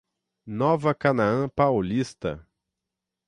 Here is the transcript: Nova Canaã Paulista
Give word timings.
Nova 0.47 0.95
Canaã 0.95 1.47
Paulista 1.47 2.43